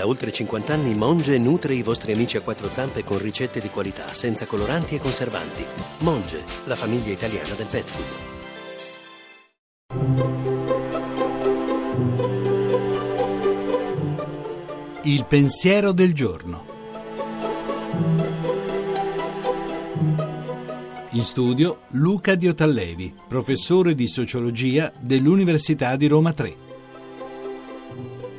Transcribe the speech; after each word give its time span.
Da 0.00 0.06
oltre 0.06 0.32
50 0.32 0.72
anni 0.72 0.94
Monge 0.94 1.36
nutre 1.36 1.74
i 1.74 1.82
vostri 1.82 2.12
amici 2.12 2.38
a 2.38 2.40
quattro 2.40 2.70
zampe 2.70 3.04
con 3.04 3.18
ricette 3.18 3.60
di 3.60 3.68
qualità, 3.68 4.14
senza 4.14 4.46
coloranti 4.46 4.94
e 4.94 4.98
conservanti. 4.98 5.62
Monge, 5.98 6.42
la 6.64 6.74
famiglia 6.74 7.12
italiana 7.12 7.52
del 7.54 7.66
pet 7.66 7.84
food. 7.84 8.06
Il 15.02 15.26
pensiero 15.26 15.92
del 15.92 16.14
giorno. 16.14 16.64
In 21.10 21.24
studio 21.24 21.80
Luca 21.88 22.36
Diotallevi, 22.36 23.14
professore 23.28 23.94
di 23.94 24.06
sociologia 24.06 24.90
dell'Università 24.98 25.94
di 25.96 26.06
Roma 26.06 26.32
3. 26.32 26.56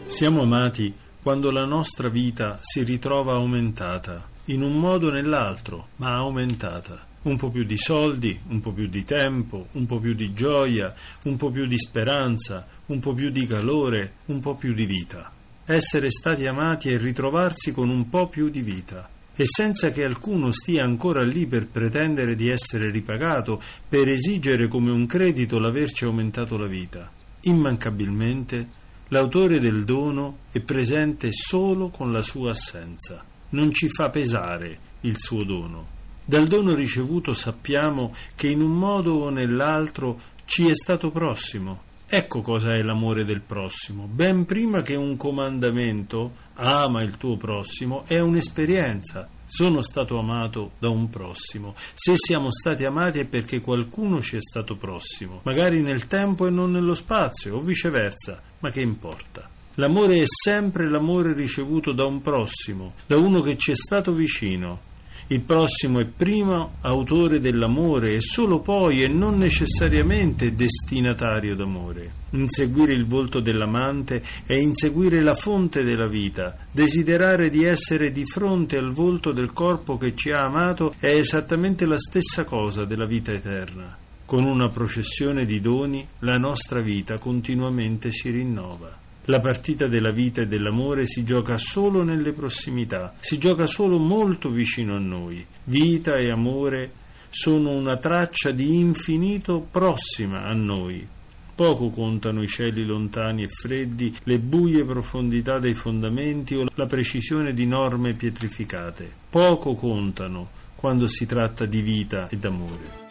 Siamo 0.07 0.41
amati 0.41 1.00
quando 1.21 1.51
la 1.51 1.65
nostra 1.65 2.09
vita 2.09 2.57
si 2.61 2.81
ritrova 2.83 3.33
aumentata, 3.33 4.27
in 4.45 4.63
un 4.63 4.79
modo 4.79 5.07
o 5.07 5.11
nell'altro, 5.11 5.89
ma 5.97 6.15
aumentata. 6.15 7.07
Un 7.23 7.37
po' 7.37 7.51
più 7.51 7.63
di 7.63 7.77
soldi, 7.77 8.39
un 8.47 8.59
po' 8.59 8.71
più 8.71 8.87
di 8.87 9.05
tempo, 9.05 9.67
un 9.73 9.85
po' 9.85 9.99
più 9.99 10.15
di 10.15 10.33
gioia, 10.33 10.91
un 11.23 11.35
po' 11.37 11.51
più 11.51 11.67
di 11.67 11.77
speranza, 11.77 12.65
un 12.87 12.97
po' 12.97 13.13
più 13.13 13.29
di 13.29 13.45
calore, 13.45 14.13
un 14.25 14.39
po' 14.39 14.55
più 14.55 14.73
di 14.73 14.87
vita. 14.87 15.31
Essere 15.65 16.09
stati 16.09 16.47
amati 16.47 16.89
è 16.89 16.97
ritrovarsi 16.97 17.71
con 17.71 17.89
un 17.89 18.09
po' 18.09 18.27
più 18.27 18.49
di 18.49 18.61
vita 18.61 19.07
e 19.35 19.43
senza 19.45 19.91
che 19.91 20.03
alcuno 20.03 20.51
stia 20.51 20.83
ancora 20.83 21.23
lì 21.23 21.45
per 21.45 21.67
pretendere 21.67 22.35
di 22.35 22.49
essere 22.49 22.89
ripagato, 22.89 23.61
per 23.87 24.09
esigere 24.09 24.67
come 24.67 24.89
un 24.89 25.05
credito 25.05 25.59
l'averci 25.59 26.05
aumentato 26.05 26.57
la 26.57 26.67
vita. 26.67 27.11
Immancabilmente 27.41 28.79
L'autore 29.13 29.59
del 29.59 29.83
dono 29.83 30.37
è 30.51 30.61
presente 30.61 31.33
solo 31.33 31.89
con 31.89 32.13
la 32.13 32.21
sua 32.21 32.51
assenza, 32.51 33.21
non 33.49 33.73
ci 33.73 33.89
fa 33.89 34.09
pesare 34.09 34.79
il 35.01 35.19
suo 35.19 35.43
dono. 35.43 35.85
Dal 36.23 36.47
dono 36.47 36.73
ricevuto 36.73 37.33
sappiamo 37.33 38.15
che 38.35 38.47
in 38.47 38.61
un 38.61 38.71
modo 38.71 39.15
o 39.15 39.29
nell'altro 39.29 40.17
ci 40.45 40.69
è 40.69 40.73
stato 40.73 41.11
prossimo. 41.11 41.89
Ecco 42.13 42.41
cosa 42.41 42.75
è 42.75 42.81
l'amore 42.81 43.23
del 43.23 43.39
prossimo. 43.39 44.05
Ben 44.05 44.43
prima 44.43 44.81
che 44.81 44.95
un 44.95 45.15
comandamento, 45.15 46.33
ama 46.55 47.03
il 47.03 47.15
tuo 47.15 47.37
prossimo, 47.37 48.03
è 48.05 48.19
un'esperienza. 48.19 49.29
Sono 49.45 49.81
stato 49.81 50.19
amato 50.19 50.71
da 50.77 50.89
un 50.89 51.09
prossimo. 51.09 51.73
Se 51.93 52.15
siamo 52.17 52.51
stati 52.51 52.83
amati 52.83 53.19
è 53.19 53.25
perché 53.25 53.61
qualcuno 53.61 54.21
ci 54.21 54.35
è 54.35 54.41
stato 54.41 54.75
prossimo, 54.75 55.39
magari 55.43 55.81
nel 55.81 56.07
tempo 56.07 56.45
e 56.47 56.49
non 56.49 56.71
nello 56.71 56.95
spazio, 56.95 57.55
o 57.55 57.61
viceversa 57.61 58.41
ma 58.59 58.69
che 58.71 58.81
importa? 58.81 59.49
L'amore 59.75 60.21
è 60.21 60.25
sempre 60.25 60.89
l'amore 60.89 61.31
ricevuto 61.31 61.93
da 61.93 62.03
un 62.03 62.21
prossimo, 62.21 62.95
da 63.07 63.15
uno 63.15 63.39
che 63.39 63.55
ci 63.55 63.71
è 63.71 63.75
stato 63.75 64.11
vicino. 64.11 64.89
Il 65.31 65.39
prossimo 65.39 66.01
è 66.01 66.05
prima 66.05 66.71
autore 66.81 67.39
dell'amore 67.39 68.15
e 68.15 68.19
solo 68.19 68.59
poi 68.59 69.01
e 69.01 69.07
non 69.07 69.37
necessariamente 69.37 70.55
destinatario 70.55 71.55
d'amore. 71.55 72.11
Inseguire 72.31 72.91
il 72.91 73.07
volto 73.07 73.39
dell'amante 73.39 74.21
è 74.45 74.55
inseguire 74.55 75.21
la 75.21 75.33
fonte 75.33 75.85
della 75.85 76.07
vita. 76.07 76.57
Desiderare 76.69 77.49
di 77.49 77.63
essere 77.63 78.11
di 78.11 78.25
fronte 78.25 78.75
al 78.75 78.91
volto 78.91 79.31
del 79.31 79.53
corpo 79.53 79.97
che 79.97 80.15
ci 80.17 80.31
ha 80.31 80.43
amato 80.43 80.95
è 80.99 81.15
esattamente 81.15 81.85
la 81.85 81.97
stessa 81.97 82.43
cosa 82.43 82.83
della 82.83 83.05
vita 83.05 83.31
eterna. 83.31 83.97
Con 84.25 84.43
una 84.43 84.67
processione 84.67 85.45
di 85.45 85.61
doni 85.61 86.05
la 86.19 86.37
nostra 86.37 86.81
vita 86.81 87.17
continuamente 87.19 88.11
si 88.11 88.31
rinnova. 88.31 88.99
La 89.25 89.39
partita 89.39 89.87
della 89.87 90.11
vita 90.11 90.41
e 90.41 90.47
dell'amore 90.47 91.05
si 91.05 91.23
gioca 91.23 91.57
solo 91.57 92.03
nelle 92.03 92.31
prossimità, 92.31 93.13
si 93.19 93.37
gioca 93.37 93.67
solo 93.67 93.97
molto 93.99 94.49
vicino 94.49 94.95
a 94.95 94.99
noi. 94.99 95.45
Vita 95.65 96.17
e 96.17 96.29
amore 96.29 96.91
sono 97.29 97.69
una 97.69 97.97
traccia 97.97 98.51
di 98.51 98.79
infinito 98.79 99.65
prossima 99.69 100.45
a 100.45 100.53
noi. 100.53 101.07
Poco 101.53 101.89
contano 101.89 102.41
i 102.41 102.47
cieli 102.47 102.83
lontani 102.83 103.43
e 103.43 103.47
freddi, 103.47 104.15
le 104.23 104.39
buie 104.39 104.83
profondità 104.83 105.59
dei 105.59 105.75
fondamenti 105.75 106.55
o 106.55 106.65
la 106.73 106.87
precisione 106.87 107.53
di 107.53 107.67
norme 107.67 108.13
pietrificate. 108.13 109.09
Poco 109.29 109.75
contano 109.75 110.49
quando 110.75 111.07
si 111.07 111.27
tratta 111.27 111.65
di 111.65 111.81
vita 111.81 112.27
e 112.29 112.37
d'amore. 112.37 113.10